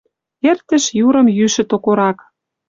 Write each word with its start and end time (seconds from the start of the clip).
Эртӹш 0.49 0.83
юрым 1.05 1.27
йӱшӹ 1.37 1.63
токорак. 1.69 2.17